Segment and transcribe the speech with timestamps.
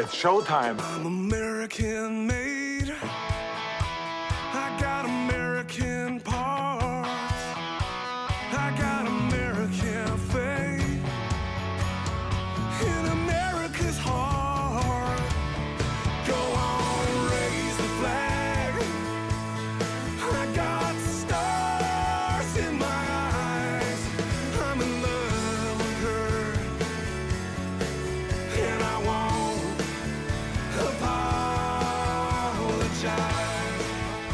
[0.00, 0.80] It's showtime.
[0.80, 2.94] I'm American made.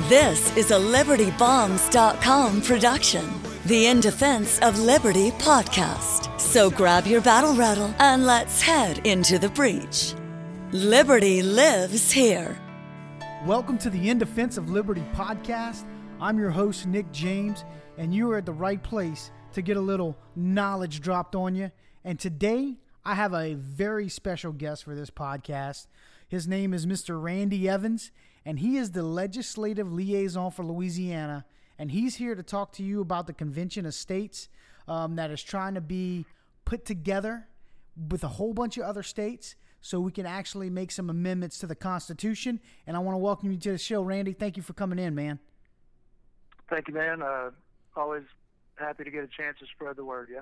[0.08, 3.28] This is a LibertyBombs.com production,
[3.64, 6.38] the In Defense of Liberty podcast.
[6.40, 10.14] So grab your battle rattle and let's head into the breach.
[10.70, 12.56] Liberty lives here.
[13.44, 15.84] Welcome to the In Defense of Liberty podcast.
[16.20, 17.64] I'm your host, Nick James,
[17.98, 21.72] and you are at the right place to get a little knowledge dropped on you.
[22.04, 25.88] And today, I have a very special guest for this podcast.
[26.28, 27.20] His name is Mr.
[27.20, 28.12] Randy Evans,
[28.46, 31.44] and he is the legislative liaison for Louisiana.
[31.78, 34.48] And he's here to talk to you about the Convention of States
[34.86, 36.24] um, that is trying to be
[36.64, 37.48] put together
[38.08, 41.66] with a whole bunch of other states so we can actually make some amendments to
[41.66, 42.60] the Constitution.
[42.86, 44.32] And I want to welcome you to the show, Randy.
[44.32, 45.40] Thank you for coming in, man.
[46.70, 47.22] Thank you, man.
[47.22, 47.50] Uh,
[47.96, 48.24] always
[48.76, 50.28] happy to get a chance to spread the word.
[50.32, 50.40] Yeah.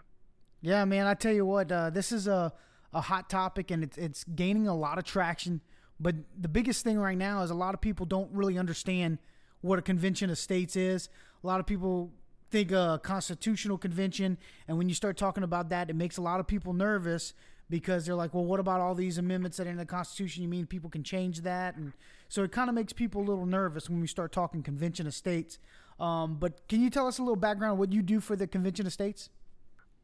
[0.61, 1.07] Yeah, man.
[1.07, 2.53] I tell you what, uh, this is a,
[2.93, 5.63] a hot topic and it's, it's gaining a lot of traction.
[6.01, 9.19] But the biggest thing right now is a lot of people don't really understand
[9.61, 11.09] what a convention of states is.
[11.43, 12.13] A lot of people
[12.51, 16.41] think a constitutional convention, and when you start talking about that, it makes a lot
[16.41, 17.33] of people nervous
[17.71, 20.43] because they're like, well, what about all these amendments that are in the Constitution?
[20.43, 21.77] You mean people can change that?
[21.77, 21.93] And
[22.29, 25.15] so it kind of makes people a little nervous when we start talking convention of
[25.15, 25.59] states.
[25.99, 28.47] Um, but can you tell us a little background on what you do for the
[28.47, 29.31] convention of states?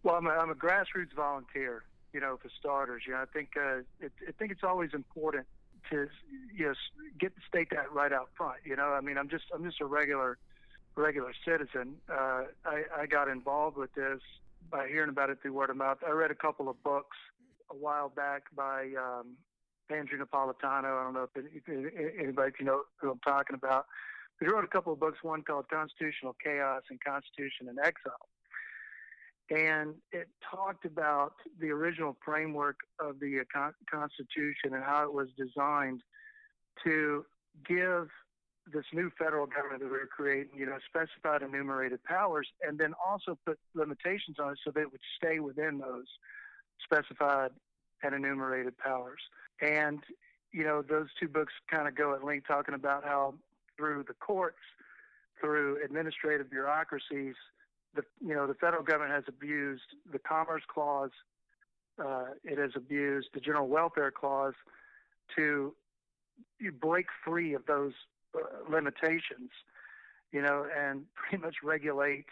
[0.02, 1.84] Well, I'm a, I'm a grassroots volunteer.
[2.12, 5.46] You know, for starters, you know, I think uh, it, I think it's always important
[5.90, 6.08] to
[6.54, 6.74] you know
[7.18, 8.58] get state that right out front.
[8.64, 10.38] You know, I mean, I'm just I'm just a regular
[10.96, 11.96] regular citizen.
[12.08, 14.20] Uh, I, I got involved with this
[14.70, 15.98] by hearing about it through word of mouth.
[16.06, 17.16] I read a couple of books
[17.70, 19.36] a while back by um,
[19.90, 21.00] Andrew Napolitano.
[21.00, 23.86] I don't know if, if anybody can know who I'm talking about.
[24.38, 28.28] But he wrote a couple of books, one called Constitutional Chaos and Constitution in Exile.
[29.50, 33.42] And it talked about the original framework of the
[33.90, 36.02] Constitution and how it was designed
[36.84, 37.26] to
[37.66, 38.08] give
[38.72, 42.94] this new federal government that we were creating, you know, specified enumerated powers, and then
[43.04, 46.06] also put limitations on it so that it would stay within those
[46.84, 47.50] specified
[48.04, 49.20] and enumerated powers.
[49.60, 49.98] And,
[50.52, 53.34] you know, those two books kind of go at length talking about how
[53.76, 54.60] through the courts,
[55.40, 57.34] through administrative bureaucracies,
[57.94, 61.10] the you know the federal government has abused the Commerce Clause.
[61.98, 64.54] Uh, it has abused the General Welfare Clause
[65.36, 65.74] to
[66.80, 67.92] break free of those
[68.34, 69.50] uh, limitations,
[70.32, 72.26] you know, and pretty much regulate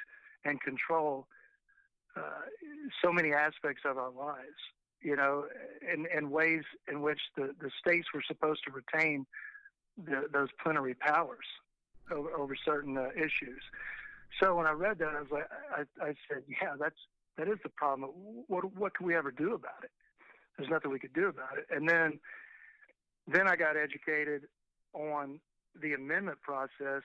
[0.45, 1.27] and control
[2.17, 2.21] uh,
[3.05, 4.59] so many aspects of our lives,
[5.01, 5.45] you know,
[5.93, 9.27] in, in ways in which the, the states were supposed to retain
[9.97, 11.47] the, those plenary powers
[12.11, 13.63] over, over certain uh, issues.
[14.41, 16.97] So when I read that, I was like, I, I said, yeah, that's
[17.37, 18.11] that is the problem.
[18.47, 19.91] What what can we ever do about it?
[20.57, 21.67] There's nothing we could do about it.
[21.71, 22.19] And then
[23.27, 24.43] then I got educated
[24.93, 25.41] on
[25.81, 27.03] the amendment process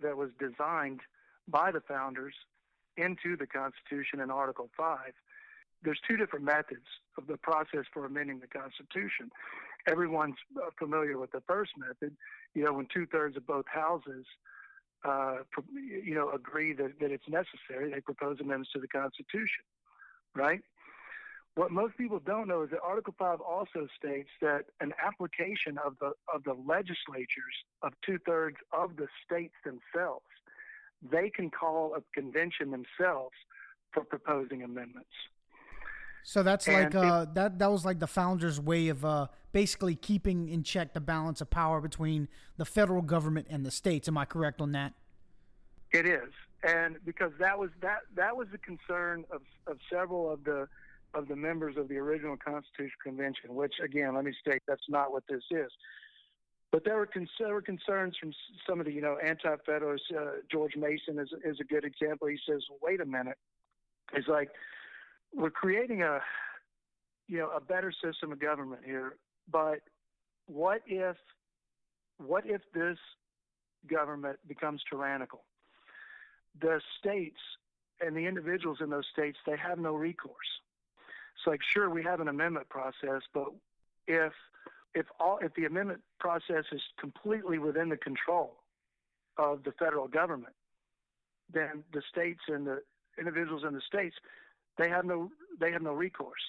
[0.00, 1.00] that was designed
[1.48, 2.34] by the founders
[2.96, 4.98] into the Constitution in Article 5.
[5.82, 6.86] There's two different methods
[7.16, 9.30] of the process for amending the Constitution.
[9.86, 10.36] Everyone's
[10.78, 12.16] familiar with the first method,
[12.54, 14.26] you know, when two thirds of both houses
[15.04, 15.38] uh,
[15.74, 17.90] you know, agree that, that it's necessary.
[17.92, 19.64] They propose amendments to the Constitution,
[20.34, 20.60] right?
[21.54, 25.94] What most people don't know is that Article 5 also states that an application of
[26.00, 30.26] the of the legislatures of two thirds of the states themselves,
[31.10, 33.34] they can call a convention themselves
[33.92, 35.10] for proposing amendments.
[36.28, 37.58] So that's and like uh, it, that.
[37.58, 41.48] That was like the founders' way of uh, basically keeping in check the balance of
[41.48, 42.28] power between
[42.58, 44.08] the federal government and the states.
[44.08, 44.92] Am I correct on that?
[45.90, 46.28] It is,
[46.62, 50.68] and because that was that that was the concern of of several of the
[51.14, 53.54] of the members of the original Constitutional Convention.
[53.54, 55.70] Which, again, let me state that's not what this is.
[56.70, 58.34] But there were, con- there were concerns from
[58.68, 60.10] some of the, you know, anti-federalists.
[60.14, 62.28] Uh, George Mason is is a good example.
[62.28, 63.38] He says, "Wait a minute."
[64.14, 64.50] He's like,
[65.34, 66.20] we're creating a
[67.26, 69.16] you know a better system of government here
[69.50, 69.80] but
[70.46, 71.16] what if
[72.18, 72.98] what if this
[73.88, 75.44] government becomes tyrannical?
[76.60, 77.38] The states
[78.00, 80.34] and the individuals in those states they have no recourse.
[81.36, 83.48] It's like sure we have an amendment process but
[84.06, 84.32] if
[84.94, 88.56] if all if the amendment process is completely within the control
[89.36, 90.54] of the federal government,
[91.52, 92.82] then the states and the
[93.18, 94.16] individuals in the states
[94.78, 95.30] they have no
[95.60, 96.40] they have no recourse.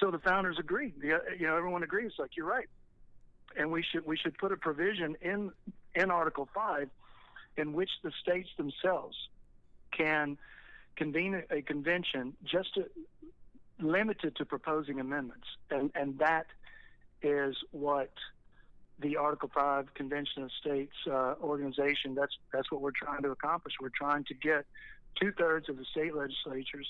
[0.00, 0.94] So the founders agreed.
[1.00, 2.12] The, you know, everyone agrees.
[2.18, 2.68] Like you're right,
[3.56, 5.52] and we should we should put a provision in
[5.94, 6.88] in Article Five
[7.56, 9.16] in which the states themselves
[9.96, 10.36] can
[10.96, 12.86] convene a convention just to,
[13.80, 16.46] limited to proposing amendments, and and that
[17.22, 18.12] is what
[19.00, 22.14] the Article Five Convention of States uh, organization.
[22.14, 23.74] That's that's what we're trying to accomplish.
[23.80, 24.66] We're trying to get
[25.20, 26.88] two thirds of the state legislatures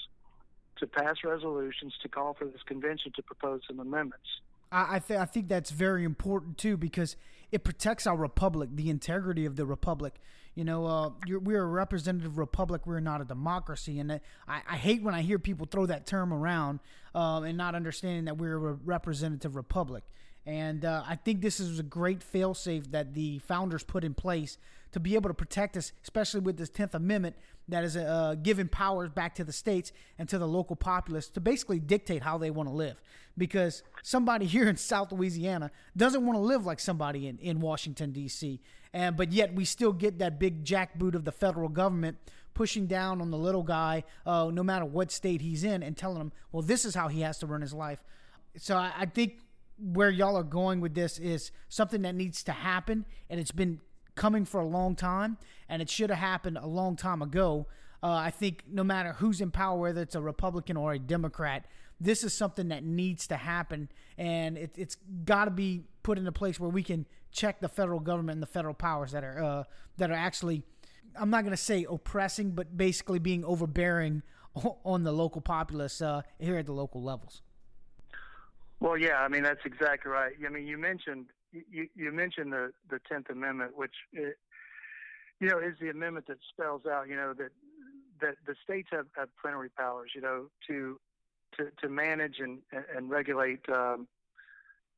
[0.79, 4.27] to pass resolutions to call for this convention to propose some amendments.
[4.73, 7.17] I I, th- I think that's very important too because
[7.53, 10.15] it protects our republic, the integrity of the republic.
[10.55, 12.87] You know, uh, we're a representative republic.
[12.87, 16.33] We're not a democracy, and I, I hate when I hear people throw that term
[16.33, 16.79] around
[17.15, 20.05] um, and not understanding that we're a representative republic.
[20.47, 24.59] And uh, I think this is a great failsafe that the founders put in place
[24.93, 27.35] to be able to protect us, especially with this 10th Amendment
[27.67, 31.41] that is uh, giving powers back to the states and to the local populace to
[31.41, 33.01] basically dictate how they want to live.
[33.37, 38.13] Because somebody here in South Louisiana doesn't want to live like somebody in, in Washington,
[38.13, 38.61] D.C.
[38.93, 42.19] And, but yet we still get that big jackboot of the federal government
[42.53, 46.21] pushing down on the little guy, uh, no matter what state he's in, and telling
[46.21, 48.05] him, well, this is how he has to run his life.
[48.57, 49.41] So I, I think
[49.79, 53.81] where y'all are going with this is something that needs to happen, and it's been
[54.15, 55.39] coming for a long time,
[55.69, 57.67] and it should have happened a long time ago.
[58.03, 61.67] Uh, I think no matter who's in power, whether it's a Republican or a Democrat,
[62.01, 63.89] this is something that needs to happen,
[64.19, 67.69] and it, it's got to be put in a place where we can check the
[67.69, 69.65] federal government and the federal powers that are uh,
[69.97, 70.63] that are actually,
[71.17, 74.23] I'm not going to say oppressing, but basically being overbearing
[74.85, 77.43] on the local populace uh, here at the local levels.
[78.81, 80.33] Well, yeah, I mean that's exactly right.
[80.45, 84.37] I mean, you mentioned you, you mentioned the the Tenth Amendment, which it,
[85.41, 87.51] you know is the amendment that spells out you know that
[88.21, 90.99] that the states have, have plenary powers, you know, to
[91.57, 92.61] to to manage and
[92.95, 94.07] and regulate, um,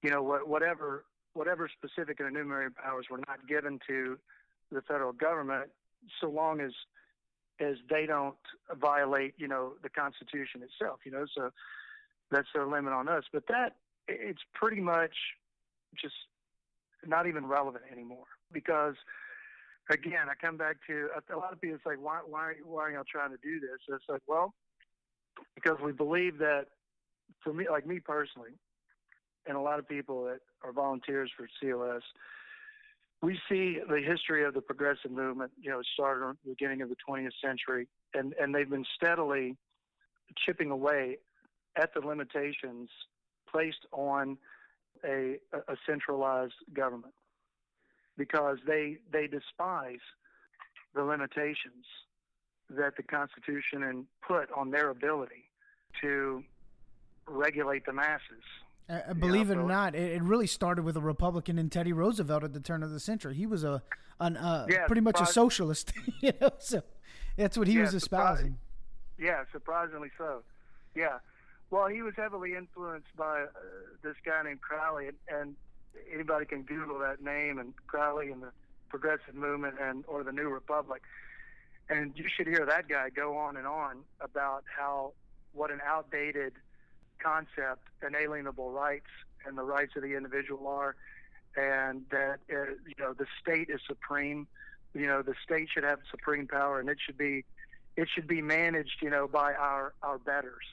[0.03, 4.19] you know, what, whatever whatever specific and enumerated powers were not given to
[4.73, 5.71] the federal government,
[6.21, 6.73] so long as
[7.61, 8.37] as they don't
[8.79, 11.51] violate, you know, the Constitution itself, you know, so
[12.31, 13.25] that's their limit on us.
[13.33, 13.77] But that
[14.09, 15.15] it's pretty much
[16.01, 16.15] just
[17.07, 18.95] not even relevant anymore because
[19.91, 23.05] again, I come back to a lot of people say, why, why, why are y'all
[23.11, 23.79] trying to do this?
[23.89, 24.55] It's like, well,
[25.55, 26.67] because we believe that
[27.43, 28.51] for me, like me personally,
[29.47, 32.03] and a lot of people that are volunteers for COS,
[33.23, 36.83] we see the history of the progressive movement, you know, it started at the beginning
[36.83, 39.57] of the 20th century, and, and they've been steadily
[40.45, 41.19] chipping away
[41.77, 42.89] at the limitations
[43.51, 44.39] placed on
[45.05, 47.15] a, a centralized government
[48.17, 50.01] because they they despise
[50.95, 51.85] the limitations
[52.71, 55.51] that the Constitution and put on their ability
[56.01, 56.43] to
[57.29, 58.43] regulate the masses.
[58.89, 62.45] Uh, believe it or not, it, it, really started with a Republican in Teddy Roosevelt
[62.45, 63.35] at the turn of the century.
[63.35, 63.83] He was a
[64.21, 66.51] an, uh, yeah, pretty much a socialist, you know.
[66.59, 66.83] So
[67.37, 68.59] that's what he yeah, was espousing.
[69.19, 70.43] yeah, surprisingly so.
[70.95, 71.19] Yeah,
[71.71, 73.47] well, he was heavily influenced by uh,
[74.03, 75.57] this guy named Croly, and, and
[76.13, 78.53] anybody can Google that name and Croly and the
[78.89, 81.03] Progressive Movement and or the New Republic,
[81.89, 85.13] and you should hear that guy go on and on about how
[85.53, 86.53] what an outdated
[87.19, 89.11] concept inalienable rights
[89.47, 90.95] and the rights of the individual are,
[91.57, 94.47] and that uh, you know the state is supreme.
[94.95, 97.45] You know the state should have supreme power, and it should be
[97.97, 100.65] it should be managed, you know, by our our betters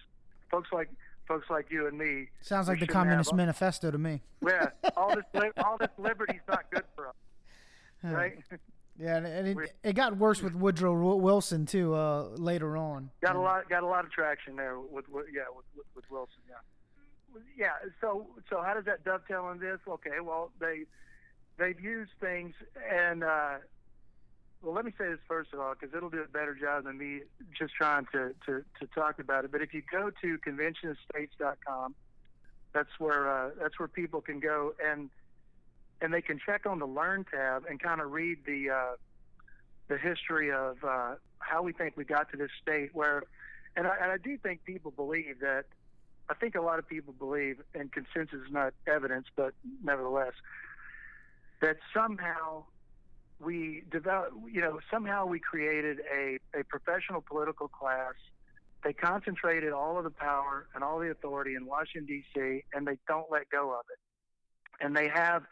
[0.53, 0.89] folks like
[1.27, 2.29] folks like you and me.
[2.41, 4.21] Sounds like the Communist have, Manifesto to me.
[4.45, 5.25] Yeah, all this
[5.57, 7.15] all this liberty's not good for us,
[8.03, 8.37] right?
[8.99, 11.95] Yeah, and it, it got worse with Woodrow Wilson too.
[11.95, 15.43] Uh, later on, got a lot got a lot of traction there with, with yeah
[15.55, 16.35] with, with Wilson.
[16.47, 17.89] Yeah, yeah.
[17.99, 19.79] So so how does that dovetail in this?
[19.87, 20.83] Okay, well they
[21.57, 22.53] they've used things
[22.91, 23.55] and uh,
[24.63, 26.97] well, let me say this first of all, because it'll do a better job than
[26.97, 27.21] me
[27.57, 29.51] just trying to, to, to talk about it.
[29.51, 31.95] But if you go to conventionofstates.com,
[32.73, 35.09] that's where uh, that's where people can go and
[36.01, 38.95] and they can check on the Learn tab and kind of read the uh,
[39.89, 42.89] the history of uh, how we think we got to this state.
[42.93, 43.23] Where,
[43.75, 45.65] and I, and I do think people believe that.
[46.29, 49.53] I think a lot of people believe, and consensus is not evidence, but
[49.83, 50.31] nevertheless,
[51.61, 52.63] that somehow
[53.39, 58.13] we developed, you know, somehow we created a, a professional political class.
[58.83, 62.97] They concentrated all of the power and all the authority in Washington, D.C., and they
[63.07, 64.85] don't let go of it.
[64.85, 65.43] and they have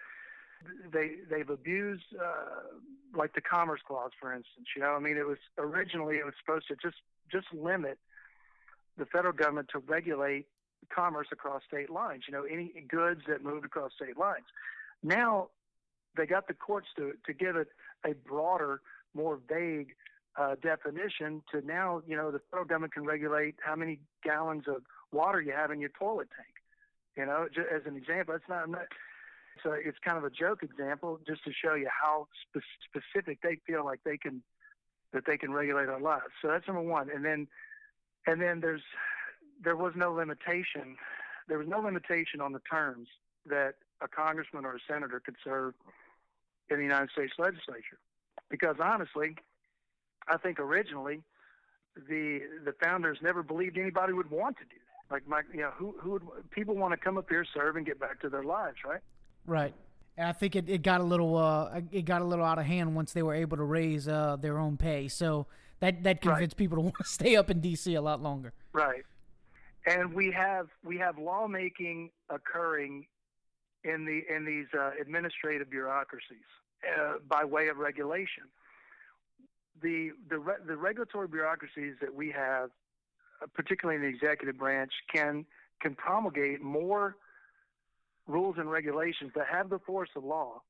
[0.94, 2.78] they they've abused uh,
[3.16, 4.68] like the Commerce Clause, for instance.
[4.76, 6.98] You know, I mean, it was originally it was supposed to just
[7.32, 7.98] just limit
[8.98, 10.48] the federal government to regulate
[10.94, 12.24] commerce across state lines.
[12.28, 14.46] You know, any goods that moved across state lines.
[15.04, 15.50] Now
[16.16, 17.70] they got the courts to to give it
[18.06, 18.82] a broader,
[19.14, 19.96] more vague
[20.38, 21.42] uh, definition.
[21.52, 25.52] To now, you know, the federal government can regulate how many gallons of water you
[25.52, 26.56] have in your toilet tank.
[27.18, 28.70] You know, just as an example, it's not.
[28.70, 28.88] not
[29.64, 33.58] so it's kind of a joke example, just to show you how spe- specific they
[33.68, 34.42] feel like they can
[35.14, 36.32] that they can regulate our lives.
[36.42, 37.10] So that's number one.
[37.14, 37.48] And then
[38.26, 38.82] and then there's
[39.64, 40.96] there was no limitation.
[41.48, 43.08] There was no limitation on the terms
[43.46, 45.74] that a congressman or a senator could serve
[46.72, 48.00] in the United States legislature.
[48.50, 49.36] Because honestly,
[50.28, 51.22] I think originally
[51.96, 55.14] the the founders never believed anybody would want to do that.
[55.14, 57.86] Like my, you know, who who would people want to come up here, serve, and
[57.86, 59.02] get back to their lives, right?
[59.46, 59.74] Right.
[60.18, 62.66] And I think it, it got a little uh, it got a little out of
[62.66, 65.08] hand once they were able to raise uh, their own pay.
[65.08, 65.48] So
[65.80, 66.58] that that convinced right.
[66.58, 67.94] people to want to stay up in D.C.
[67.96, 68.54] a lot longer.
[68.74, 69.04] Right.
[69.86, 73.08] And we have we have lawmaking occurring
[73.84, 76.48] in the in these uh, administrative bureaucracies
[76.88, 78.44] uh, by way of regulation.
[79.82, 82.70] The the re- the regulatory bureaucracies that we have,
[83.42, 85.46] uh, particularly in the executive branch, can
[85.82, 87.16] can promulgate more
[88.28, 90.62] rules and regulations that have the force of law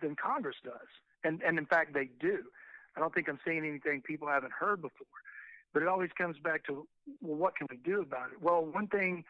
[0.00, 0.88] than Congress does.
[1.22, 2.38] And, and in fact, they do.
[2.96, 5.06] I don't think I'm saying anything people haven't heard before.
[5.72, 6.86] But it always comes back to,
[7.20, 8.40] well, what can we do about it?
[8.40, 9.24] Well, one thing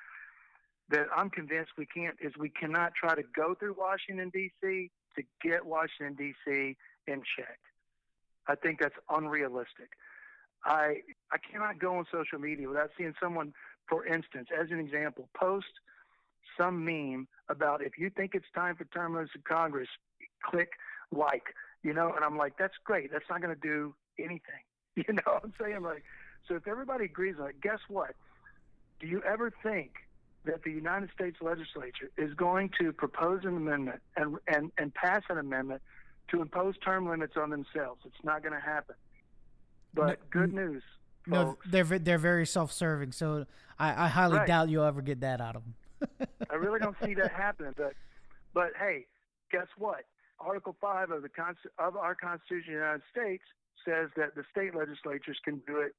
[0.91, 4.91] that I'm convinced we can't is we cannot try to go through Washington, D.C.
[5.17, 6.77] to get Washington, D.C.
[7.07, 7.59] in check.
[8.47, 9.91] I think that's unrealistic.
[10.65, 11.01] I
[11.33, 13.53] I cannot go on social media without seeing someone,
[13.89, 15.67] for instance, as an example, post
[16.59, 19.89] some meme about if you think it's time for term limits in Congress,
[20.43, 20.71] click
[21.11, 23.11] like, you know, and I'm like, that's great.
[23.13, 24.41] That's not going to do anything.
[24.97, 25.83] You know what I'm saying?
[25.83, 26.05] Like,
[26.47, 28.15] so if everybody agrees on it, guess what?
[29.01, 29.91] Do you ever think
[30.45, 35.23] that the United States legislature is going to propose an amendment and, and, and pass
[35.29, 35.83] an amendment
[36.31, 38.01] to impose term limits on themselves?
[38.05, 38.95] It's not going to happen.
[39.95, 40.83] But no, good news.
[41.27, 43.47] No, they're they're very self-serving, so
[43.79, 44.47] I, I highly right.
[44.47, 46.29] doubt you'll ever get that out of them.
[46.51, 47.73] I really don't see that happening.
[47.77, 47.95] But
[48.53, 49.07] but hey,
[49.51, 50.05] guess what?
[50.39, 51.31] Article five of the
[51.79, 53.45] of our Constitution of the United States
[53.87, 55.95] says that the state legislatures can do it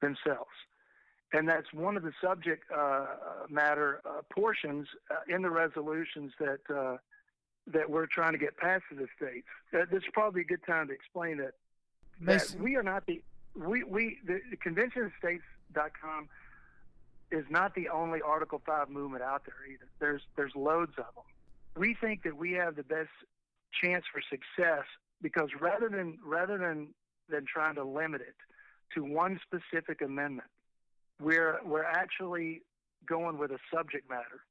[0.00, 0.50] themselves,
[1.32, 3.06] and that's one of the subject uh,
[3.48, 6.96] matter uh, portions uh, in the resolutions that uh,
[7.66, 9.46] that we're trying to get passed to the states.
[9.74, 11.54] Uh, this is probably a good time to explain that.
[12.20, 13.22] That we are not the
[13.54, 16.28] we we the, the convention of states.com
[17.32, 19.88] is not the only Article 5 movement out there either.
[19.98, 21.24] There's there's loads of them.
[21.76, 23.10] We think that we have the best
[23.82, 24.84] chance for success
[25.20, 26.88] because rather than rather than
[27.28, 28.36] than trying to limit it
[28.94, 30.48] to one specific amendment,
[31.20, 32.62] we're we're actually
[33.06, 34.42] going with a subject matter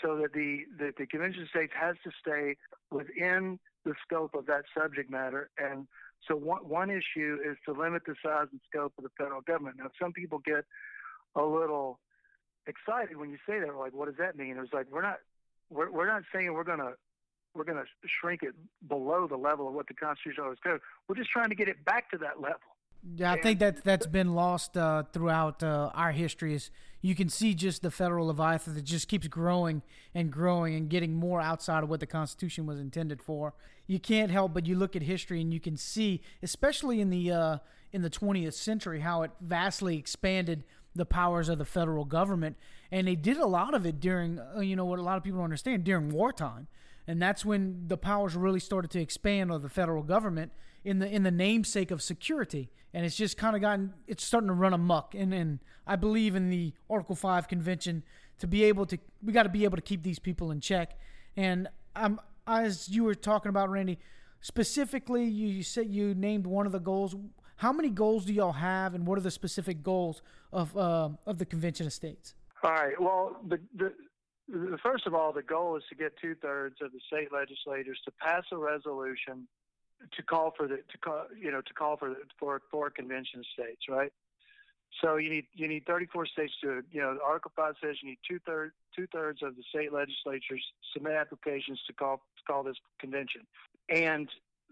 [0.00, 2.56] so that the that the convention of states has to stay
[2.90, 5.86] within the scope of that subject matter and
[6.28, 9.76] so one, one issue is to limit the size and scope of the federal government.
[9.78, 10.64] Now, some people get
[11.34, 11.98] a little
[12.66, 13.74] excited when you say that.
[13.76, 14.56] Like, what does that mean?
[14.56, 15.18] It was like we're not
[15.70, 16.92] we're we're not saying we're gonna
[17.54, 18.54] we're gonna shrink it
[18.88, 20.80] below the level of what the Constitution always goes.
[21.08, 22.60] We're just trying to get it back to that level.
[23.04, 26.54] Yeah, I think that that's been lost uh, throughout uh, our history.
[26.54, 29.82] Is you can see just the federal leviathan that just keeps growing
[30.14, 33.54] and growing and getting more outside of what the Constitution was intended for.
[33.88, 37.32] You can't help but you look at history and you can see, especially in the
[37.32, 37.58] uh,
[37.90, 40.62] in the 20th century, how it vastly expanded
[40.94, 42.56] the powers of the federal government,
[42.92, 45.24] and they did a lot of it during, uh, you know, what a lot of
[45.24, 46.68] people don't understand during wartime,
[47.08, 50.52] and that's when the powers really started to expand of the federal government
[50.84, 54.48] in the in the namesake of security, and it's just kind of gotten it's starting
[54.48, 58.02] to run amok, and and I believe in the Article Five Convention
[58.38, 60.98] to be able to we got to be able to keep these people in check,
[61.36, 63.98] and I'm as you were talking about Randy
[64.40, 67.14] specifically you said you named one of the goals
[67.62, 70.20] how many goals do y'all have, and what are the specific goals
[70.52, 72.34] of uh, of the Convention of States?
[72.64, 73.00] All right.
[73.00, 76.98] Well, the, the first of all, the goal is to get two thirds of the
[77.06, 79.46] state legislators to pass a resolution
[80.16, 83.42] to call for the to call you know to call for the, for for convention
[83.54, 84.12] states, right?
[85.00, 88.18] So you need you need 34 states to you know Article Five says you need
[88.28, 92.76] two thirds two thirds of the state legislatures submit applications to call to call this
[92.98, 93.42] convention,
[93.88, 94.28] and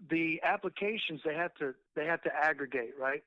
[0.09, 3.23] the applications they have to they have to aggregate, right?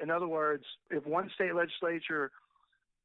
[0.00, 2.30] In other words, if one state legislature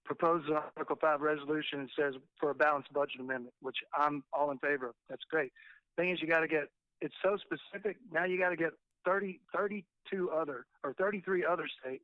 [0.06, 4.52] proposes an Article 5 resolution and says for a balanced budget amendment, which I'm all
[4.52, 4.96] in favor of.
[5.10, 5.52] That's great.
[5.98, 6.70] Thing is, you got to get
[7.02, 7.98] it's so specific.
[8.12, 8.74] Now you got to get
[9.06, 12.04] 30, 32 other or 33 other states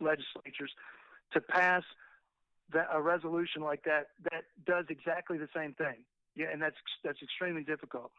[0.00, 0.70] legislatures
[1.32, 1.82] to pass
[2.72, 5.96] that, a resolution like that that does exactly the same thing.
[6.36, 8.12] Yeah, and that's that's extremely difficult.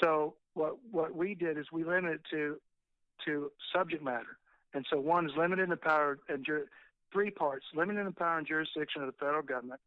[0.00, 2.56] So what what we did is we limited to
[3.24, 4.38] to subject matter,
[4.74, 6.46] and so one is limited in the power and
[7.12, 9.80] three parts: limited in the power and jurisdiction of the federal government,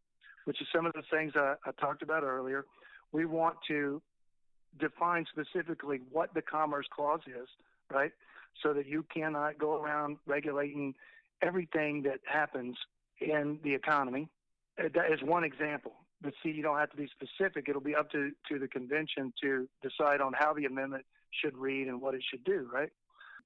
[0.45, 2.65] which is some of the things I, I talked about earlier.
[3.11, 4.01] We want to
[4.77, 7.47] define specifically what the Commerce Clause is,
[7.91, 8.11] right?
[8.61, 10.95] So that you cannot go around regulating
[11.41, 12.77] everything that happens
[13.21, 14.29] in the economy.
[14.77, 15.93] Uh, That is one example.
[16.21, 17.69] But see, you don't have to be specific.
[17.69, 21.87] It'll be up to, to the convention to decide on how the amendment should read
[21.87, 22.89] and what it should do, right?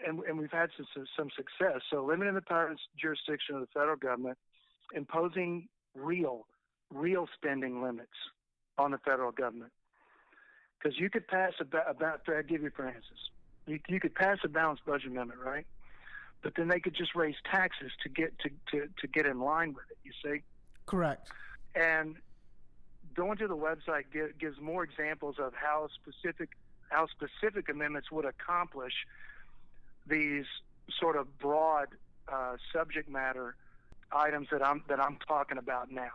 [0.05, 1.81] And, and we've had some, some success.
[1.91, 4.37] So limiting the power and jurisdiction of the federal government,
[4.95, 6.47] imposing real,
[6.91, 8.09] real spending limits
[8.79, 9.71] on the federal government.
[10.83, 13.29] Because you could pass a, ba- about, I'll give you for instance,
[13.65, 15.65] you, you could pass a balanced budget amendment, right?
[16.41, 19.73] But then they could just raise taxes to get to, to, to get in line
[19.73, 20.41] with it, you see?
[20.85, 21.29] Correct.
[21.75, 22.17] and
[23.15, 26.49] going to the website gi- gives more examples of how specific
[26.89, 28.93] how specific amendments would accomplish
[30.05, 30.45] these
[30.99, 31.87] sort of broad
[32.31, 33.55] uh, subject matter
[34.11, 36.11] items that I'm that I'm talking about now.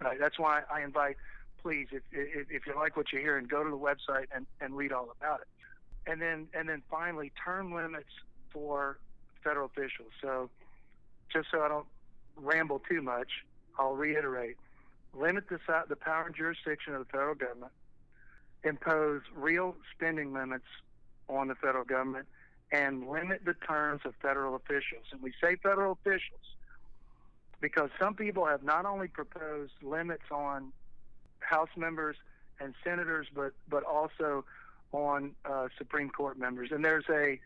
[0.00, 0.18] Right?
[0.20, 1.16] That's why I invite,
[1.62, 4.46] please, if, if if you like what you hear, and go to the website and,
[4.60, 5.48] and read all about it.
[6.10, 8.10] And then and then finally, term limits
[8.52, 8.98] for
[9.42, 10.10] federal officials.
[10.20, 10.50] So
[11.32, 11.86] just so I don't
[12.36, 13.28] ramble too much,
[13.78, 14.56] I'll reiterate
[15.14, 17.72] limit the, the power and jurisdiction of the federal government,
[18.64, 20.66] impose real spending limits
[21.28, 22.26] on the federal government,
[22.72, 25.04] and limit the terms of federal officials.
[25.12, 26.40] And we say federal officials
[27.60, 30.72] because some people have not only proposed limits on
[31.50, 32.16] House members
[32.60, 34.44] and senators, but but also
[34.92, 36.70] on uh, Supreme Court members.
[36.72, 37.38] And there's a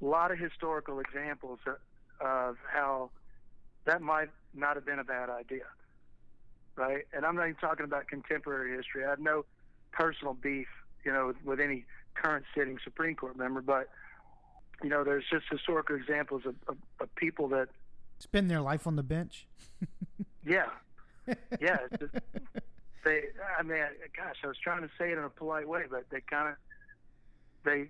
[0.00, 1.76] lot of historical examples of,
[2.20, 3.10] of how
[3.84, 5.62] that might not have been a bad idea
[6.76, 7.06] right?
[7.12, 9.04] And I'm not even talking about contemporary history.
[9.04, 9.44] I have no
[9.92, 10.68] personal beef,
[11.04, 13.88] you know, with, with any current sitting Supreme Court member, but
[14.82, 17.68] you know, there's just historical examples of, of, of people that,
[18.18, 19.46] Spend their life on the bench.
[20.46, 20.66] yeah,
[21.60, 21.78] yeah.
[21.98, 22.14] just-
[23.06, 23.22] they,
[23.58, 23.78] I mean,
[24.16, 26.54] gosh, I was trying to say it in a polite way, but they kind of,
[27.64, 27.88] they,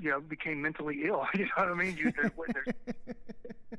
[0.00, 1.26] you know, became mentally ill.
[1.34, 1.96] You know what I mean?
[1.96, 2.74] You, they're, they're,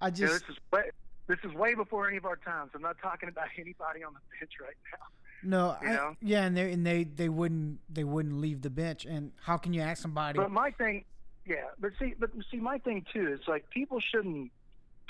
[0.00, 0.90] I you know, just this is way,
[1.26, 2.70] this is way before any of our times.
[2.74, 5.76] I'm not talking about anybody on the bench right now.
[5.82, 9.04] no, you I, yeah, and they and they they wouldn't they wouldn't leave the bench.
[9.04, 10.38] And how can you ask somebody?
[10.38, 11.04] But my thing,
[11.44, 14.50] yeah, but see, but see, my thing too is like people shouldn't,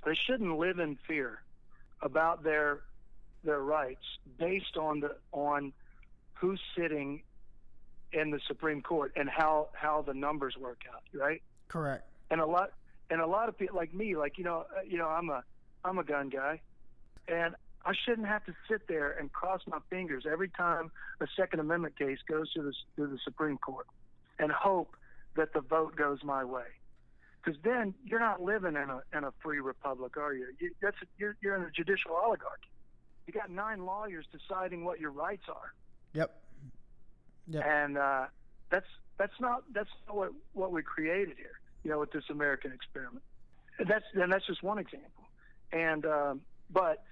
[0.04, 1.42] they shouldn't live in fear
[2.02, 2.80] about their
[3.44, 4.04] their rights
[4.38, 5.72] based on the on
[6.34, 7.22] who's sitting
[8.12, 11.42] in the Supreme Court and how how the numbers work out, right?
[11.68, 12.04] Correct.
[12.30, 12.70] And a lot
[13.10, 15.42] and a lot of people like me, like you know, uh, you know, I'm a
[15.84, 16.60] I'm a gun guy,
[17.28, 21.60] and I shouldn't have to sit there and cross my fingers every time a Second
[21.60, 23.86] Amendment case goes to the to the Supreme Court,
[24.38, 24.96] and hope
[25.36, 26.64] that the vote goes my way.
[27.44, 30.48] Because then you're not living in a in a free republic, are you?
[30.58, 32.68] you that's you're you're in a judicial oligarchy.
[33.26, 35.74] You got nine lawyers deciding what your rights are,
[36.12, 36.30] Yep.
[37.48, 37.64] Yep.
[37.66, 38.26] and uh,
[38.70, 38.86] that's
[39.18, 41.58] that's not that's not what what we created here.
[41.84, 43.22] You know, with this American experiment.
[43.78, 45.24] And that's and that's just one example.
[45.72, 47.02] And um, but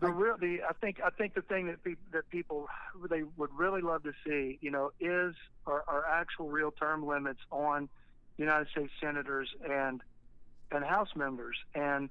[0.00, 2.68] the real the I think I think the thing that people that people
[3.10, 5.34] they would really love to see, you know, is
[5.66, 7.88] are, are actual real term limits on
[8.38, 10.00] United States senators and
[10.70, 12.10] and House members, and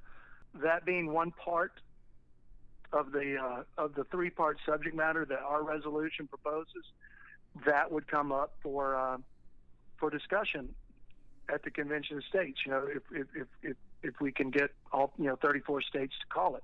[0.61, 1.73] that being one part
[2.93, 6.85] of the uh, of the three part subject matter that our resolution proposes,
[7.65, 9.17] that would come up for uh,
[9.97, 10.69] for discussion
[11.53, 12.59] at the convention of states.
[12.65, 16.13] You know, if if if if, if we can get all you know 34 states
[16.21, 16.63] to call it.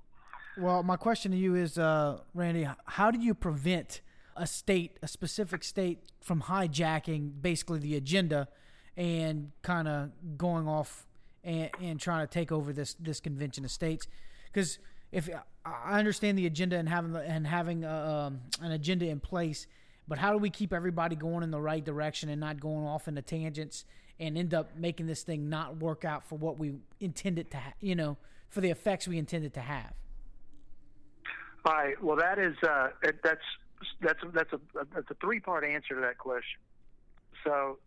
[0.58, 4.00] Well, my question to you is, uh, Randy, how do you prevent
[4.36, 8.48] a state, a specific state, from hijacking basically the agenda
[8.96, 11.06] and kind of going off
[11.44, 14.06] and, and trying to take over this this convention of states?
[14.52, 14.78] Because
[15.12, 15.28] if
[15.64, 19.66] I understand the agenda and having the, and having uh, um, an agenda in place,
[20.08, 23.08] but how do we keep everybody going in the right direction and not going off
[23.08, 23.84] into tangents
[24.18, 27.72] and end up making this thing not work out for what we intended to, ha-
[27.80, 28.16] you know,
[28.48, 29.92] for the effects we intended to have?
[31.64, 32.02] All right.
[32.02, 33.40] Well, that is uh, that's
[34.00, 34.60] that's that's a
[34.94, 36.60] that's a three part answer to that question.
[37.44, 37.78] So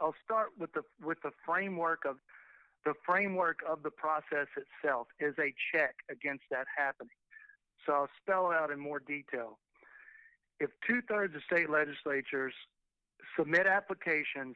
[0.00, 2.16] I'll start with the with the framework of
[2.86, 7.10] the framework of the process itself is a check against that happening.
[7.84, 9.58] So I'll spell out in more detail.
[10.60, 12.54] If two thirds of state legislatures
[13.36, 14.54] submit applications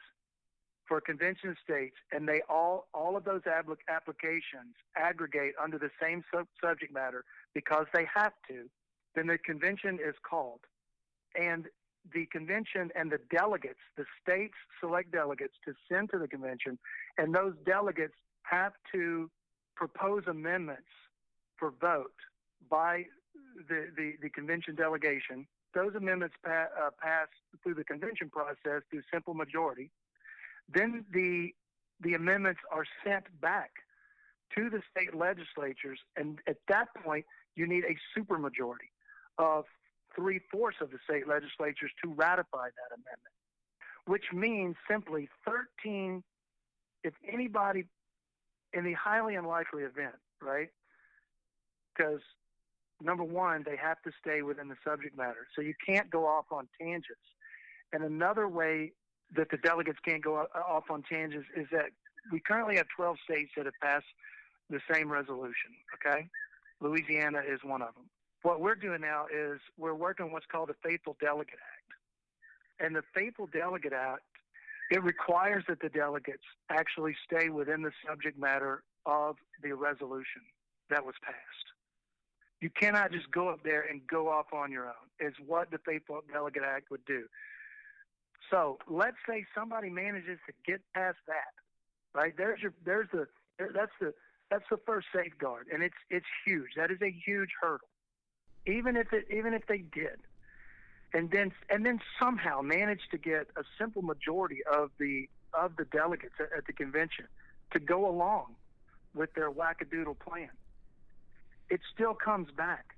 [0.87, 6.49] for convention states and they all all of those applications aggregate under the same sub-
[6.63, 8.71] subject matter because they have to,
[9.17, 10.61] then the convention is called.
[11.35, 11.67] And
[12.13, 16.79] the convention and the delegates, the states select delegates to send to the convention,
[17.19, 19.31] and those delegates have to
[19.77, 20.89] propose amendments
[21.57, 22.13] for vote
[22.69, 23.05] by
[23.69, 25.47] the, the, the convention delegation.
[25.75, 27.29] Those amendments pa- uh, pass
[27.63, 29.91] through the convention process through simple majority.
[30.73, 31.51] Then the
[32.03, 33.71] the amendments are sent back
[34.57, 38.89] to the state legislatures, and at that point, you need a supermajority
[39.37, 39.67] of
[40.15, 43.35] three fourths of the state legislatures to ratify that amendment,
[44.07, 46.23] which means simply 13.
[47.03, 47.85] If anybody,
[48.73, 50.69] in the highly unlikely event, right?
[51.95, 52.21] Because
[53.01, 55.47] number one, they have to stay within the subject matter.
[55.57, 57.27] So you can't go off on tangents.
[57.93, 58.93] And another way
[59.37, 61.87] that the delegates can't go off on tangents is that
[62.33, 64.05] we currently have 12 states that have passed
[64.69, 66.29] the same resolution, okay?
[66.81, 68.05] Louisiana is one of them.
[68.43, 72.87] What we're doing now is we're working on what's called the Faithful Delegate Act.
[72.87, 74.23] And the Faithful Delegate Act,
[74.91, 80.43] it requires that the delegates actually stay within the subject matter of the resolution
[80.89, 81.37] that was passed.
[82.61, 85.79] You cannot just go up there and go off on your own, is what the
[85.79, 87.25] Faithful Delegate Act would do.
[88.51, 91.53] So let's say somebody manages to get past that,
[92.15, 92.35] right?
[92.37, 94.13] There's your, there's the, that's the,
[94.51, 96.71] that's the first safeguard, and it's it's huge.
[96.77, 97.87] That is a huge hurdle
[98.67, 100.19] even if it even if they did,
[101.13, 105.85] and then and then somehow managed to get a simple majority of the of the
[105.85, 107.27] delegates at, at the convention
[107.73, 108.55] to go along
[109.15, 110.51] with their wackadoodle plan,
[111.69, 112.95] it still comes back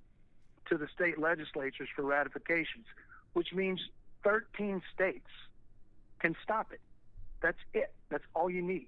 [0.69, 2.87] to the state legislatures for ratifications,
[3.33, 3.81] which means
[4.25, 5.29] 13 states
[6.21, 6.81] can stop it.
[7.41, 7.93] That's it.
[8.11, 8.87] That's all you need.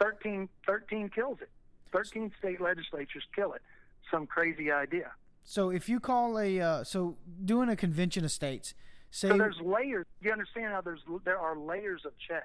[0.00, 1.50] 13, 13 kills it.
[1.92, 3.62] 13 state legislatures kill it.
[4.10, 5.10] Some crazy idea.
[5.44, 8.74] So if you call a uh, so doing a convention of states,
[9.10, 10.06] say so there's layers.
[10.20, 12.44] You understand how there's there are layers of checks.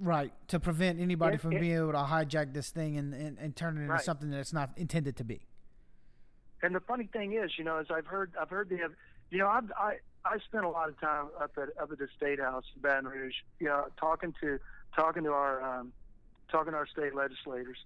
[0.00, 3.36] Right to prevent anybody it, from it, being able to hijack this thing and, and,
[3.38, 4.00] and turn it into right.
[4.00, 5.40] something that it's not intended to be.
[6.62, 8.78] And the funny thing is, you know, as I've heard, I've heard the,
[9.30, 12.08] you know, I've, I I spent a lot of time up at up at the
[12.16, 14.58] state house in Baton Rouge, you know, talking to
[14.96, 15.92] talking to our um,
[16.50, 17.78] talking to our state legislators,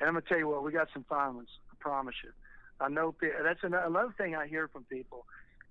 [0.00, 1.48] and I'm gonna tell you what, we got some fine ones.
[1.70, 2.30] I promise you.
[2.80, 5.26] I know that's another thing I hear from people.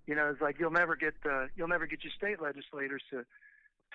[0.07, 3.25] You know, it's like you'll never get the you'll never get your state legislators to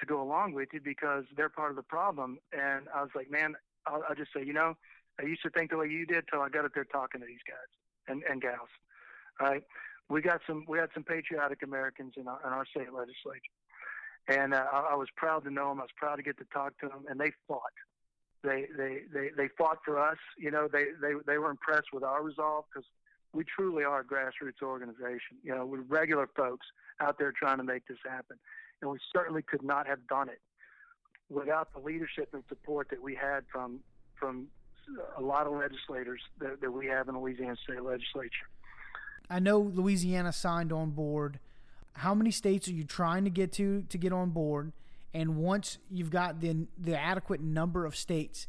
[0.00, 2.38] to go along with you because they're part of the problem.
[2.52, 3.54] And I was like, man,
[3.86, 4.76] I'll, I'll just say, you know,
[5.20, 7.26] I used to think the way you did till I got up there talking to
[7.26, 7.70] these guys
[8.08, 8.68] and and gals.
[9.40, 9.62] Right?
[10.08, 13.54] We got some we had some patriotic Americans in our, in our state legislature,
[14.28, 15.80] and uh, I, I was proud to know them.
[15.80, 17.74] I was proud to get to talk to them, and they fought
[18.42, 20.18] they they they they fought for us.
[20.38, 22.86] You know, they they they were impressed with our resolve because
[23.32, 25.38] we truly are a grassroots organization.
[25.42, 26.66] You know, we're regular folks
[27.00, 28.36] out there trying to make this happen.
[28.82, 30.40] And we certainly could not have done it
[31.28, 33.80] without the leadership and support that we had from
[34.16, 34.48] from
[35.16, 38.48] a lot of legislators that, that we have in the Louisiana State Legislature.
[39.30, 41.38] I know Louisiana signed on board.
[41.94, 44.72] How many states are you trying to get to to get on board?
[45.14, 48.48] And once you've got the the adequate number of states,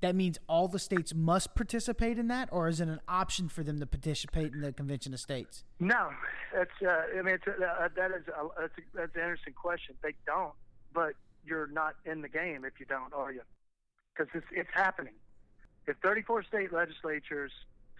[0.00, 3.62] that means all the states must participate in that, or is it an option for
[3.62, 5.64] them to participate in the Convention of States?
[5.78, 6.10] No,
[6.54, 6.70] that's.
[6.82, 9.94] Uh, I mean, it's, uh, that is a, that's, a, that's an interesting question.
[10.02, 10.52] They don't,
[10.94, 11.12] but
[11.44, 13.42] you're not in the game if you don't, are you?
[14.14, 15.14] Because it's it's happening.
[15.86, 17.52] If 34 state legislatures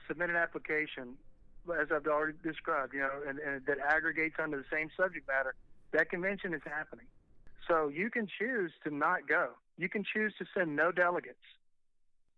[0.08, 1.16] submit an application,
[1.68, 5.54] as I've already described, you know, and, and that aggregates under the same subject matter,
[5.92, 7.06] that convention is happening.
[7.68, 9.50] So you can choose to not go.
[9.76, 11.38] You can choose to send no delegates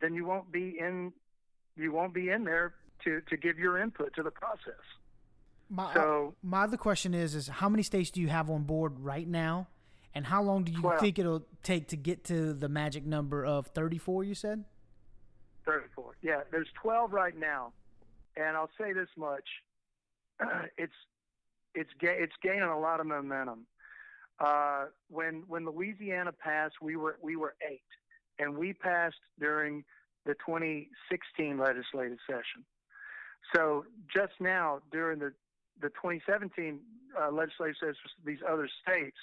[0.03, 1.13] then you won't be in
[1.77, 4.83] you won't be in there to to give your input to the process.
[5.71, 8.99] My, so my other question is is how many states do you have on board
[9.01, 9.69] right now,
[10.15, 11.01] and how long do you 12.
[11.01, 14.25] think it'll take to get to the magic number of thirty four?
[14.25, 14.65] You said.
[15.65, 16.17] Thirty four.
[16.21, 17.73] Yeah, there's twelve right now,
[18.37, 19.49] and I'll say this much:
[20.77, 20.93] it's
[21.75, 23.67] it's ga- it's gaining a lot of momentum.
[24.41, 27.81] Uh, when when Louisiana passed, we were we were eight
[28.43, 29.85] and we passed during
[30.27, 32.65] the 2016 legislative session.
[33.55, 35.33] So just now, during the
[35.81, 36.79] the 2017
[37.21, 39.17] uh, legislative session, these other states,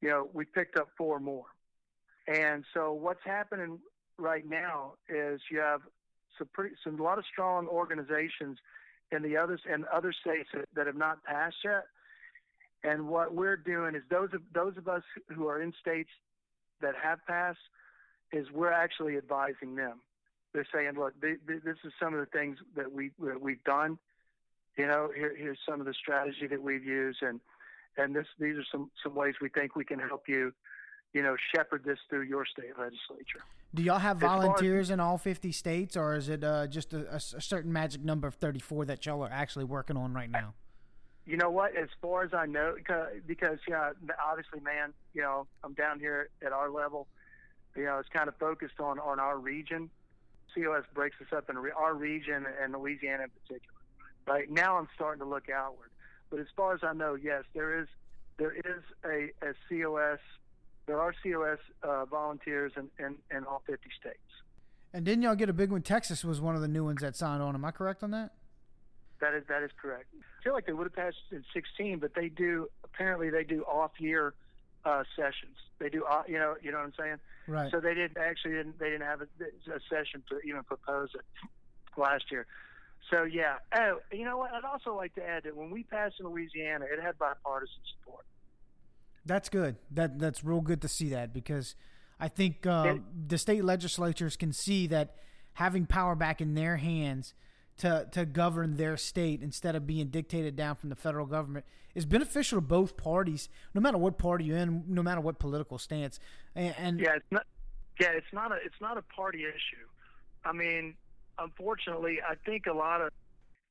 [0.00, 1.46] you know, we picked up four more.
[2.28, 3.78] And so what's happening
[4.16, 5.80] right now is you have
[6.36, 8.58] some pretty some a lot of strong organizations
[9.10, 11.84] in the others and other states that, that have not passed yet.
[12.84, 15.02] And what we're doing is those of those of us
[15.34, 16.10] who are in states
[16.80, 17.58] that have passed
[18.32, 20.00] is we're actually advising them.
[20.52, 23.62] They're saying, look, th- th- this is some of the things that we that we've
[23.64, 23.98] done.
[24.76, 27.40] You know, here, here's some of the strategy that we've used, and
[27.96, 30.52] and this these are some some ways we think we can help you,
[31.12, 33.40] you know, shepherd this through your state legislature.
[33.74, 36.94] Do y'all have As as- volunteers in all 50 states, or is it uh, just
[36.94, 40.54] a certain magic number of 34 that y'all are actually working on right now?
[41.26, 41.76] You know what?
[41.76, 43.90] As far as I know, because, because yeah,
[44.26, 47.06] obviously, man, you know, I'm down here at our level.
[47.78, 49.88] You know, it's kind of focused on on our region.
[50.52, 53.78] COS breaks us up in re- our region and Louisiana in particular.
[54.26, 55.90] Right now, I'm starting to look outward.
[56.28, 57.86] But as far as I know, yes, there is
[58.36, 60.18] there is a, a COS.
[60.86, 64.18] There are COS uh, volunteers in, in, in all 50 states.
[64.92, 65.82] And didn't y'all get a big one?
[65.82, 67.54] Texas was one of the new ones that signed on.
[67.54, 68.32] Am I correct on that?
[69.20, 70.06] That is that is correct.
[70.14, 73.62] I feel like they would have passed in 16, but they do apparently they do
[73.62, 74.34] off year
[74.88, 75.56] uh, sessions.
[75.78, 77.16] They do off- you know you know what I'm saying.
[77.46, 77.70] Right.
[77.70, 81.24] So they didn't actually didn't they didn't have a, a session to even propose it
[81.96, 82.46] last year.
[83.10, 83.56] So yeah.
[83.76, 84.52] Oh, you know what?
[84.52, 88.24] I'd also like to add that when we passed in Louisiana, it had bipartisan support.
[89.24, 89.76] That's good.
[89.90, 91.74] That that's real good to see that because
[92.20, 95.14] I think uh, It- the state legislatures can see that
[95.54, 97.34] having power back in their hands
[97.78, 101.64] to to govern their state instead of being dictated down from the federal government
[101.94, 105.78] is beneficial to both parties, no matter what party you're in, no matter what political
[105.78, 106.20] stance.
[106.54, 107.46] And, and Yeah, it's not.
[108.00, 109.86] Yeah, it's not a it's not a party issue.
[110.44, 110.94] I mean,
[111.38, 113.10] unfortunately, I think a lot of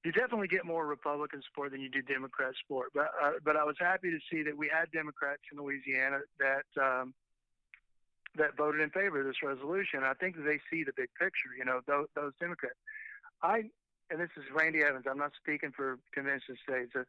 [0.04, 2.90] you definitely get more Republican support than you do Democrat support.
[2.94, 6.82] But uh, but I was happy to see that we had Democrats in Louisiana that
[6.82, 7.14] um,
[8.38, 10.04] that voted in favor of this resolution.
[10.04, 11.56] I think they see the big picture.
[11.58, 12.76] You know, those, those Democrats.
[13.42, 13.70] I
[14.10, 15.06] and this is Randy Evans.
[15.10, 16.92] I'm not speaking for convention states.
[16.96, 17.04] Uh,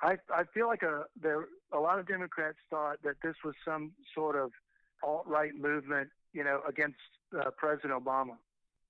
[0.00, 3.92] I I feel like a there a lot of Democrats thought that this was some
[4.14, 4.52] sort of
[5.02, 6.98] alt right movement, you know, against
[7.36, 8.36] uh, President Obama,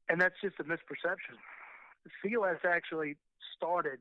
[0.08, 1.36] and that's just a misperception.
[2.22, 3.16] COS actually
[3.56, 4.00] started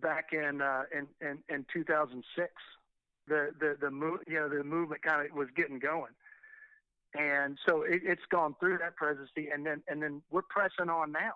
[0.00, 2.52] back in uh, in, in in 2006.
[3.26, 6.12] The the the move you know the movement kind of was getting going,
[7.14, 11.12] and so it, it's gone through that presidency, and then and then we're pressing on
[11.12, 11.34] now.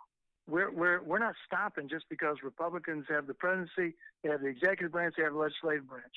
[0.49, 4.93] We're we're we're not stopping just because Republicans have the presidency, they have the executive
[4.93, 6.15] branch, they have the legislative branch,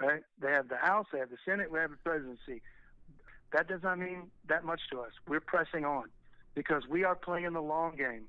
[0.00, 0.22] right?
[0.40, 2.62] They have the House, they have the Senate, we have the presidency.
[3.52, 5.10] That does not mean that much to us.
[5.26, 6.04] We're pressing on
[6.54, 8.26] because we are playing the long game.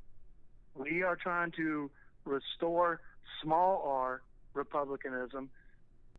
[0.75, 1.91] We are trying to
[2.25, 3.01] restore
[3.41, 4.21] small r
[4.53, 5.49] republicanism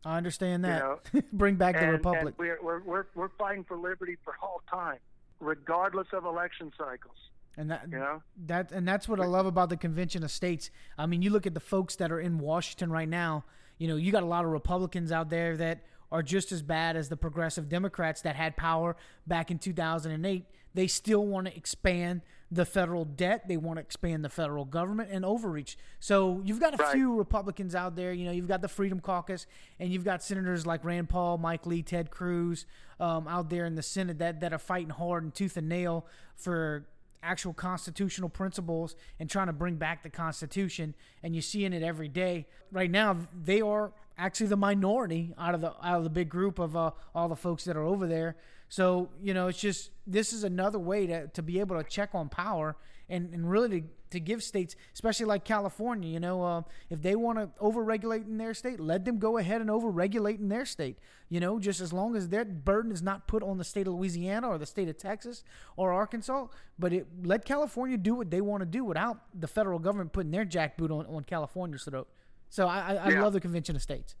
[0.05, 0.99] I understand that.
[1.13, 2.35] You Bring back the and, republic.
[2.37, 4.99] we're, we're, we're, we're fighting for liberty for all time,
[5.39, 7.15] regardless of election cycles.
[7.57, 8.23] And that You know?
[8.47, 10.71] that and that's what I love about the convention of states.
[10.97, 13.45] I mean, you look at the folks that are in Washington right now.
[13.77, 16.95] You know, you got a lot of Republicans out there that are just as bad
[16.95, 20.45] as the progressive Democrats that had power back in 2008.
[20.75, 23.47] They still want to expand the federal debt.
[23.47, 25.75] They want to expand the federal government and overreach.
[25.99, 26.93] So you've got a Right.
[26.93, 28.13] few Republicans out there.
[28.13, 29.47] You know, you've got the Freedom Caucus,
[29.79, 32.65] and you've got senators like Rand Paul, Mike Lee, Ted Cruz
[32.99, 36.05] um, out there in the Senate that that are fighting hard and tooth and nail
[36.35, 36.85] for
[37.23, 40.93] actual constitutional principles and trying to bring back the Constitution.
[41.23, 42.47] And you're seeing it every day.
[42.71, 46.59] Right now, they are actually the minority out of the out of the big group
[46.59, 48.35] of uh, all the folks that are over there.
[48.69, 52.09] So you know, it's just this is another way to, to be able to check
[52.13, 52.75] on power
[53.09, 57.15] and, and really to, to give states, especially like California, you know, uh, if they
[57.15, 60.97] want to overregulate in their state, let them go ahead and overregulate in their state.
[61.29, 63.93] You know, just as long as their burden is not put on the state of
[63.93, 65.43] Louisiana or the state of Texas
[65.77, 69.79] or Arkansas, but it, let California do what they want to do without the federal
[69.79, 72.07] government putting their jackboot on, on California's throat.
[72.49, 74.15] So I, I, I love the Convention of States.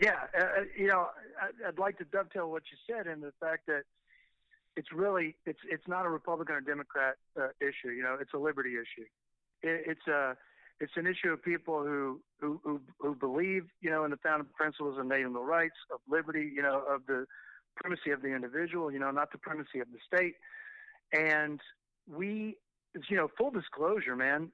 [0.00, 0.46] Yeah, uh, uh,
[0.76, 1.08] you know,
[1.66, 3.82] I'd like to dovetail what you said in the fact that
[4.78, 7.92] it's really it's it's not a Republican or Democrat uh, issue.
[7.92, 9.06] You know, it's a liberty issue.
[9.62, 10.36] It, it's a
[10.78, 14.46] it's an issue of people who, who who who believe you know in the founding
[14.56, 16.48] principles of inalienable rights of liberty.
[16.54, 17.26] You know, of the
[17.74, 18.92] primacy of the individual.
[18.92, 20.36] You know, not the primacy of the state.
[21.12, 21.60] And
[22.08, 22.56] we,
[23.08, 24.52] you know, full disclosure, man.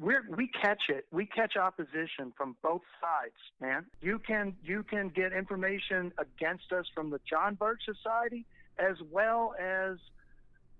[0.00, 1.04] We're, we catch it.
[1.10, 3.84] We catch opposition from both sides, man.
[4.00, 8.46] You can you can get information against us from the John Birch Society
[8.78, 9.96] as well as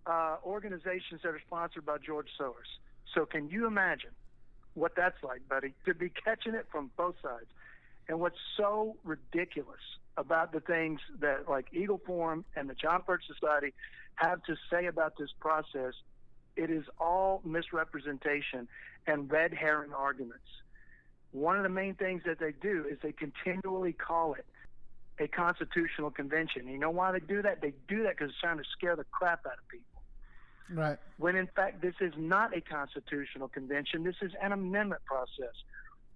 [0.06, 2.70] uh, organizations that are sponsored by George Soros.
[3.14, 4.10] So can you imagine
[4.74, 5.74] what that's like, buddy?
[5.86, 7.46] To be catching it from both sides.
[8.08, 9.80] And what's so ridiculous
[10.16, 13.74] about the things that like Eagle Forum and the John Birch Society
[14.14, 15.94] have to say about this process,
[16.56, 18.68] it is all misrepresentation
[19.06, 20.46] and red herring arguments.
[21.32, 24.46] One of the main things that they do is they continually call it
[25.18, 26.66] a constitutional convention.
[26.68, 27.60] You know why they do that?
[27.60, 30.02] They do that because it's trying to scare the crap out of people.
[30.72, 30.98] Right.
[31.18, 34.04] When in fact, this is not a constitutional convention.
[34.04, 35.54] This is an amendment process.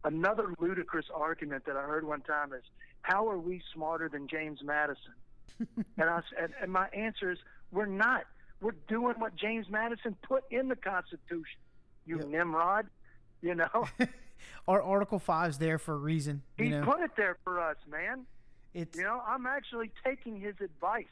[0.05, 2.65] Another ludicrous argument that I heard one time is,
[3.03, 5.15] "How are we smarter than James Madison?"
[5.59, 7.39] and, I, and, and my answer is,
[7.71, 8.25] "We're not.
[8.61, 11.61] We're doing what James Madison put in the Constitution.
[12.07, 12.29] You Yep.
[12.29, 12.87] Nimrod,
[13.41, 13.87] you know,
[14.69, 16.43] Our Article Five's there for a reason.
[16.57, 18.27] he You know, put it there for us, man.
[18.75, 21.07] It's You know, I'm actually taking his advice.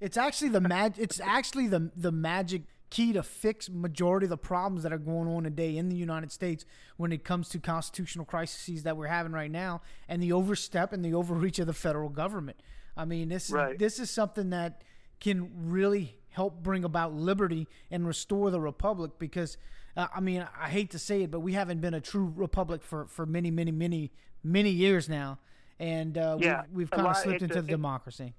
[0.00, 0.94] It's actually the mag.
[0.98, 5.28] It's actually the the magic key to fix majority of the problems that are going
[5.28, 6.64] on today in the United States
[6.96, 11.04] when it comes to constitutional crises that we're having right now and the overstep and
[11.04, 12.58] the overreach of the federal government.
[12.96, 13.78] I mean, this Right.
[13.78, 14.82] this is something that
[15.20, 19.56] can really help bring about liberty and restore the republic because
[19.96, 22.82] uh, I mean, I hate to say it, but we haven't been a true republic
[22.84, 25.38] for for many many many many years now.
[25.78, 26.62] And uh, Yeah.
[26.68, 28.34] we've, we've kind of slipped into a- the it- democracy.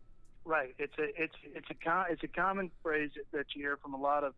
[0.45, 0.73] Right.
[0.79, 3.97] It's a it's it's a com- it's a common phrase that you hear from a
[3.97, 4.33] lot of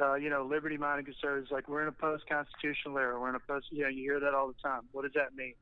[0.00, 1.52] uh, you know liberty-minded conservatives.
[1.52, 3.20] Like we're in a post-constitutional era.
[3.20, 3.66] We're in a post.
[3.70, 4.80] You know, you hear that all the time.
[4.90, 5.54] What does that mean?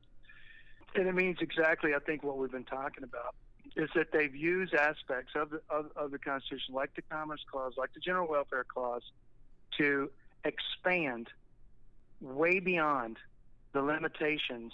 [0.95, 3.35] And it means exactly, I think, what we've been talking about
[3.75, 7.73] is that they've used aspects of the of, of the Constitution, like the Commerce Clause,
[7.77, 9.03] like the General Welfare Clause,
[9.77, 10.09] to
[10.43, 11.27] expand
[12.19, 13.17] way beyond
[13.73, 14.73] the limitations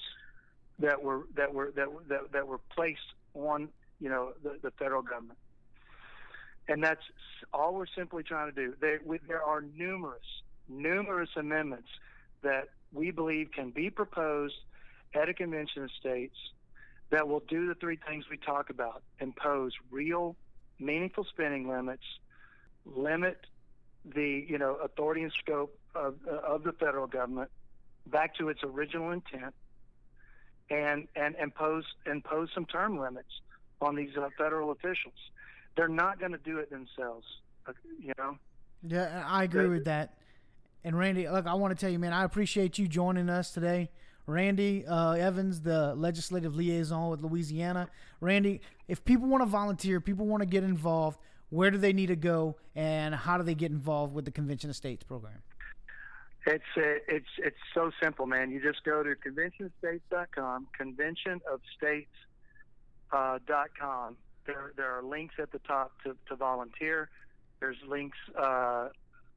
[0.79, 4.71] that were that were that were- that, that were placed on you know the, the
[4.71, 5.39] federal government.
[6.69, 7.01] And that's
[7.53, 8.73] all we're simply trying to do.
[8.81, 10.25] There, we, there are numerous
[10.69, 11.87] numerous amendments
[12.41, 14.55] that we believe can be proposed
[15.13, 16.35] at a convention of states
[17.09, 20.35] that will do the three things we talk about impose real
[20.79, 22.03] meaningful spending limits
[22.85, 23.47] limit
[24.05, 27.49] the you know authority and scope of, of the federal government
[28.05, 29.53] back to its original intent
[30.69, 33.29] and and impose impose some term limits
[33.81, 35.13] on these uh, federal officials.
[35.75, 37.25] They're not going to do it themselves,
[37.67, 38.37] uh, you know.
[38.83, 40.13] Yeah, I agree The- with that.
[40.83, 43.89] And Randy, look, I want to tell you, man, I appreciate you joining us today.
[44.25, 47.89] Randy uh, Evans, the legislative liaison with Louisiana.
[48.21, 51.17] Randy, if people want to volunteer, people want to get involved,
[51.49, 54.69] where do they need to go, and how do they get involved with the Convention
[54.69, 55.41] of States program?
[56.47, 58.51] It's uh, it's it's so simple, man.
[58.51, 62.07] You just go to conventionstates.com, conventionofstates.com.
[63.11, 64.09] uh.
[64.45, 67.09] There there are links at the top to, to volunteer.
[67.59, 68.87] There's links uh,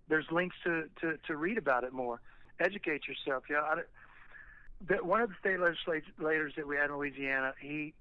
[0.08, 2.20] there's links to, to, to read about it more.
[2.60, 3.44] Educate yourself.
[4.88, 7.92] That one of the state legislators that we had in Louisiana, he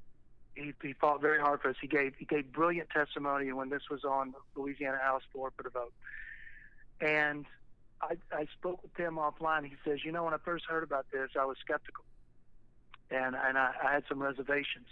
[0.55, 1.77] he, he fought very hard for us.
[1.81, 5.63] He gave he gave brilliant testimony when this was on the Louisiana House floor for
[5.63, 5.93] the vote.
[7.01, 7.45] And
[8.01, 9.65] I, I spoke with him offline.
[9.65, 12.05] He says, you know, when I first heard about this, I was skeptical,
[13.11, 14.87] and and I, I had some reservations.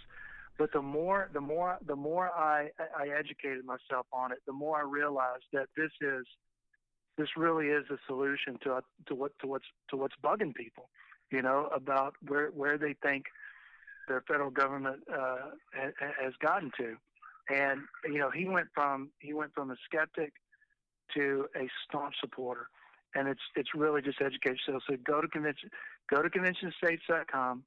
[0.58, 4.78] But the more the more the more I I educated myself on it, the more
[4.78, 6.26] I realized that this is
[7.16, 10.88] this really is a solution to to what to what's to what's bugging people,
[11.30, 13.26] you know, about where where they think
[14.08, 16.96] their federal government uh, has gotten to.
[17.50, 20.32] And you know, he went from he went from a skeptic
[21.14, 22.68] to a staunch supporter
[23.14, 24.58] and it's it's really just education.
[24.66, 25.70] So, so go to convention,
[26.10, 27.64] go to conventionstates.com,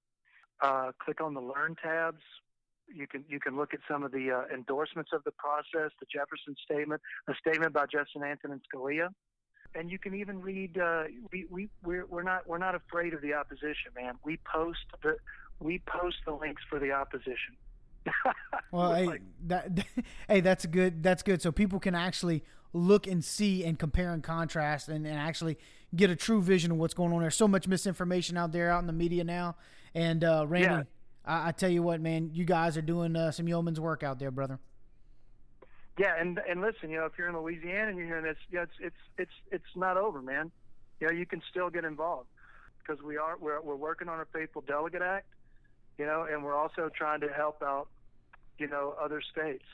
[0.61, 2.21] uh, click on the Learn tabs.
[2.93, 6.05] You can you can look at some of the uh, endorsements of the process, the
[6.11, 9.09] Jefferson Statement, a statement by Justice Antonin Scalia,
[9.75, 10.77] and you can even read.
[10.77, 14.15] Uh, we we we're, we're not we're not afraid of the opposition, man.
[14.25, 15.15] We post the
[15.59, 17.55] we post the links for the opposition.
[18.71, 19.85] Well, hey, Like, that,
[20.29, 21.03] hey, that's good.
[21.03, 21.41] That's good.
[21.41, 22.41] So people can actually
[22.73, 25.57] look and see and compare and contrast and, and actually
[25.95, 27.21] get a true vision of what's going on.
[27.21, 29.55] There's so much misinformation out there out in the media now.
[29.93, 30.83] And uh, Randy, Yeah.
[31.25, 34.19] I, I tell you what, man, you guys are doing uh, some yeoman's work out
[34.19, 34.59] there, brother.
[35.97, 38.63] Yeah, and and listen, you know, if you're in Louisiana and you're hearing this, yeah,
[38.63, 40.49] it's it's it's it's not over, man.
[40.99, 42.29] You know, you can still get involved
[42.79, 45.27] because we are we're we're working on a Faithful Delegate Act,
[45.97, 47.89] you know, and we're also trying to help out,
[48.57, 49.65] you know, other states,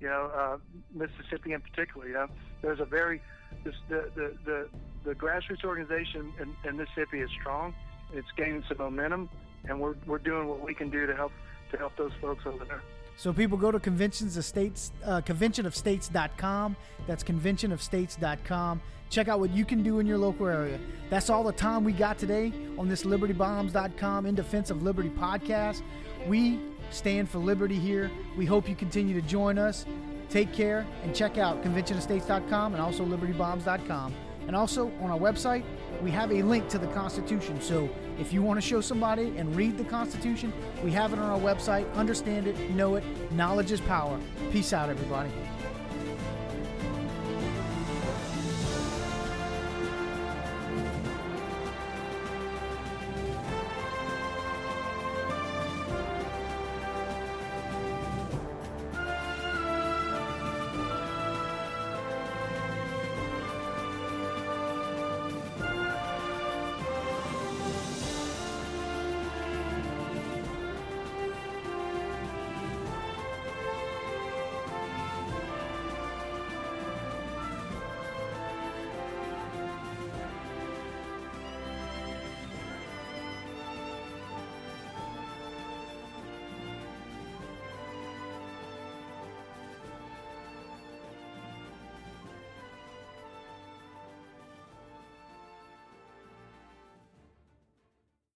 [0.00, 0.56] you know, uh,
[0.94, 2.06] Mississippi in particular.
[2.06, 2.26] You know,
[2.62, 3.20] there's a very
[3.64, 4.68] this, the, the the
[5.04, 7.74] the grassroots organization in, in Mississippi is strong.
[8.12, 9.28] It's gaining some momentum,
[9.68, 11.32] and we're we're doing what we can do to help
[11.70, 12.82] to help those folks over there.
[13.16, 16.76] So people go to conventions of states, uh, conventionofstates.com.
[17.06, 18.82] That's conventionofstates.com.
[19.08, 20.78] Check out what you can do in your local area.
[21.08, 25.82] That's all the time we got today on this libertybombs.com in defense of liberty podcast.
[26.26, 26.58] We
[26.90, 28.10] stand for liberty here.
[28.36, 29.86] We hope you continue to join us.
[30.28, 34.14] Take care and check out conventionofstates.com and also libertybombs.com.
[34.46, 35.64] And also on our website,
[36.02, 37.60] we have a link to the Constitution.
[37.60, 40.52] So if you want to show somebody and read the Constitution,
[40.84, 41.92] we have it on our website.
[41.94, 43.04] Understand it, know it.
[43.32, 44.18] Knowledge is power.
[44.52, 45.30] Peace out, everybody.